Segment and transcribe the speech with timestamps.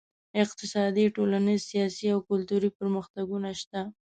[0.43, 3.81] اقتصادي، ټولنیز، سیاسي او کلتوري پرمختګونه شته.